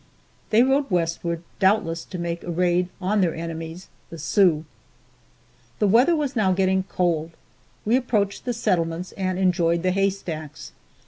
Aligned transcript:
They 0.49 0.63
rode 0.63 0.89
westward, 0.89 1.43
doubtless 1.59 2.03
to 2.05 2.17
make 2.17 2.43
a 2.43 2.49
raid 2.49 2.89
on 2.99 3.21
their 3.21 3.35
enemies, 3.35 3.87
the 4.09 4.17
Sioux. 4.17 4.65
The 5.77 5.85
weather 5.85 6.15
was 6.15 6.35
now 6.35 6.53
getting 6.53 6.81
cold; 6.89 7.33
we 7.85 7.95
approached 7.95 8.45
the 8.45 8.53
settlements 8.53 9.11
and 9.11 9.37
enjoyed 9.37 9.83
the 9.83 9.91
haystacks. 9.91 10.71